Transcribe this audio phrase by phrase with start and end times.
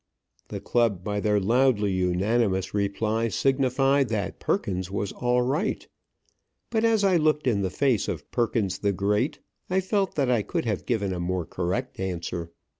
[0.47, 5.87] The club, by their loudly unanimous reply, signified that Perkins was all right
[6.71, 10.41] But as I looked in the face of Perkins the Great, I felt that I
[10.41, 12.49] could have given a more correct answer.